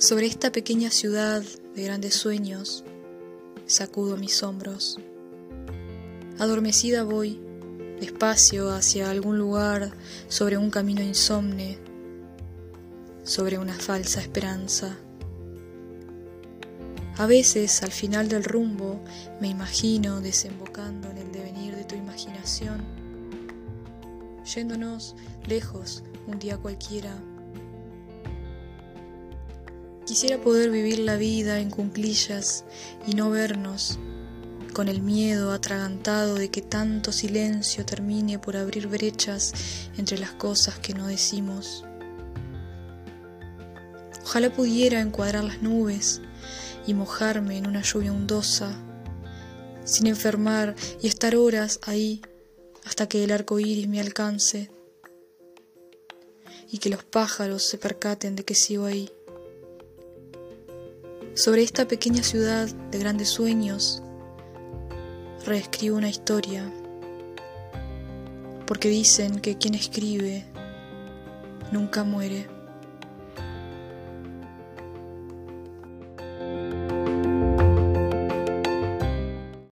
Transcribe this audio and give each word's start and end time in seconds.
Sobre 0.00 0.26
esta 0.26 0.50
pequeña 0.50 0.90
ciudad 0.90 1.42
de 1.74 1.84
grandes 1.84 2.14
sueños, 2.14 2.84
sacudo 3.66 4.16
mis 4.16 4.42
hombros. 4.42 4.98
Adormecida 6.38 7.02
voy, 7.04 7.38
despacio 8.00 8.70
hacia 8.70 9.10
algún 9.10 9.36
lugar, 9.36 9.90
sobre 10.28 10.56
un 10.56 10.70
camino 10.70 11.02
insomne, 11.02 11.76
sobre 13.24 13.58
una 13.58 13.74
falsa 13.74 14.22
esperanza. 14.22 14.96
A 17.18 17.26
veces, 17.26 17.82
al 17.82 17.92
final 17.92 18.30
del 18.30 18.44
rumbo, 18.44 19.04
me 19.38 19.48
imagino 19.48 20.22
desembocando 20.22 21.10
en 21.10 21.18
el 21.18 21.30
devenir 21.30 21.76
de 21.76 21.84
tu 21.84 21.94
imaginación, 21.94 22.86
yéndonos 24.46 25.14
lejos 25.46 26.02
un 26.26 26.38
día 26.38 26.56
cualquiera 26.56 27.14
Quisiera 30.06 30.40
poder 30.40 30.70
vivir 30.70 30.98
la 30.98 31.16
vida 31.16 31.60
en 31.60 31.70
cunclillas 31.70 32.64
y 33.06 33.14
no 33.14 33.30
vernos 33.30 33.98
con 34.72 34.88
el 34.88 35.02
miedo 35.02 35.52
atragantado 35.52 36.36
de 36.36 36.50
que 36.50 36.62
tanto 36.62 37.12
silencio 37.12 37.84
termine 37.84 38.38
por 38.38 38.56
abrir 38.56 38.86
brechas 38.86 39.52
entre 39.96 40.18
las 40.18 40.32
cosas 40.32 40.78
que 40.78 40.94
no 40.94 41.06
decimos. 41.06 41.84
Ojalá 44.22 44.52
pudiera 44.52 45.00
encuadrar 45.00 45.44
las 45.44 45.60
nubes 45.60 46.20
y 46.86 46.94
mojarme 46.94 47.58
en 47.58 47.66
una 47.66 47.82
lluvia 47.82 48.12
ondosa, 48.12 48.72
sin 49.84 50.06
enfermar 50.06 50.76
y 51.02 51.08
estar 51.08 51.36
horas 51.36 51.80
ahí 51.82 52.22
hasta 52.84 53.08
que 53.08 53.24
el 53.24 53.32
arco 53.32 53.58
iris 53.58 53.88
me 53.88 54.00
alcance 54.00 54.70
y 56.70 56.78
que 56.78 56.90
los 56.90 57.04
pájaros 57.04 57.64
se 57.64 57.78
percaten 57.78 58.36
de 58.36 58.44
que 58.44 58.54
sigo 58.54 58.86
ahí. 58.86 59.10
Sobre 61.34 61.62
esta 61.62 61.86
pequeña 61.86 62.22
ciudad 62.24 62.68
de 62.90 62.98
grandes 62.98 63.28
sueños, 63.28 64.02
reescribo 65.46 65.96
una 65.96 66.08
historia, 66.08 66.70
porque 68.66 68.88
dicen 68.88 69.40
que 69.40 69.56
quien 69.56 69.74
escribe 69.74 70.44
nunca 71.70 72.02
muere. 72.02 72.59